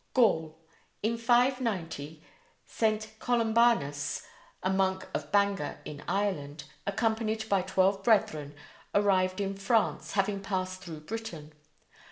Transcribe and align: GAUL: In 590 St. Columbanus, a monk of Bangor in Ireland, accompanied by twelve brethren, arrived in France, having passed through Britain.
GAUL: 0.15 0.57
In 1.03 1.15
590 1.15 2.23
St. 2.65 3.09
Columbanus, 3.19 4.25
a 4.63 4.71
monk 4.73 5.07
of 5.13 5.31
Bangor 5.31 5.77
in 5.85 6.01
Ireland, 6.07 6.63
accompanied 6.87 7.47
by 7.47 7.61
twelve 7.61 8.03
brethren, 8.03 8.55
arrived 8.95 9.39
in 9.39 9.53
France, 9.53 10.13
having 10.13 10.41
passed 10.41 10.81
through 10.81 11.01
Britain. 11.01 11.53